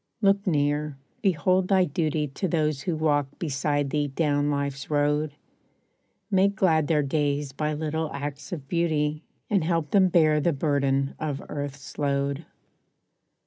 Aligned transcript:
Look 0.19 0.47
near, 0.47 0.97
behold 1.21 1.67
thy 1.67 1.85
duty 1.85 2.27
To 2.29 2.47
those 2.47 2.81
who 2.81 2.95
walk 2.95 3.27
beside 3.37 3.91
thee 3.91 4.07
down 4.07 4.49
life's 4.49 4.89
road; 4.89 5.35
Make 6.31 6.55
glad 6.55 6.87
their 6.87 7.03
days 7.03 7.51
by 7.51 7.73
little 7.73 8.11
acts 8.11 8.51
of 8.51 8.67
beauty, 8.67 9.21
And 9.47 9.63
help 9.63 9.91
them 9.91 10.07
bear 10.07 10.39
the 10.41 10.53
burden 10.53 11.13
of 11.19 11.43
earth's 11.49 11.99
load. 11.99 12.47